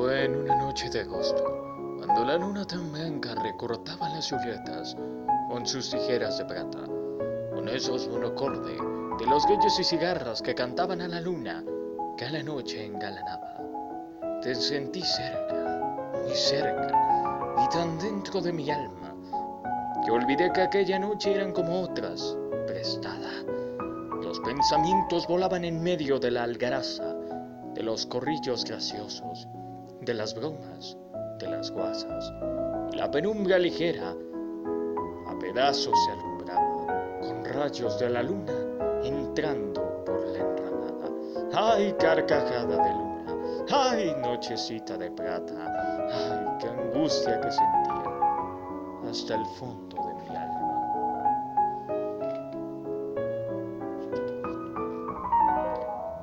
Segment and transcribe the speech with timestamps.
[0.00, 1.44] Fue en una noche de agosto,
[1.98, 4.96] cuando la luna tan blanca recortaba las violetas
[5.50, 6.78] con sus tijeras de plata,
[7.54, 11.62] con esos monocorde de los gallos y cigarras que cantaban a la luna
[12.16, 13.58] que a la noche engalanaba.
[14.40, 19.14] Te sentí cerca, muy cerca, y tan dentro de mi alma,
[20.02, 23.42] que olvidé que aquella noche eran como otras, prestada.
[24.22, 27.14] Los pensamientos volaban en medio de la algaraza,
[27.74, 29.46] de los corrillos graciosos,
[30.00, 30.96] de las bromas,
[31.38, 32.32] de las guasas.
[32.94, 34.10] La penumbra ligera
[35.26, 38.52] a pedazos se alumbraba con rayos de la luna
[39.04, 41.10] entrando por la enramada.
[41.52, 43.64] ¡Ay, carcajada de luna!
[43.70, 45.54] ¡Ay, nochecita de plata!
[46.12, 48.04] ¡Ay, qué angustia que sentía
[49.08, 50.66] hasta el fondo de mi alma!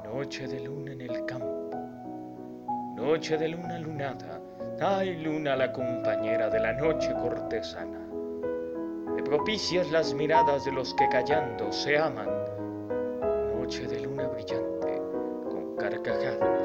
[0.04, 1.57] Noche de luna en el campo
[2.98, 4.42] noche de luna lunada,
[4.82, 8.00] ay luna la compañera de la noche cortesana.
[9.16, 12.28] Me propicias las miradas de los que callando se aman,
[13.56, 15.00] noche de luna brillante,
[15.48, 16.57] con carcajadas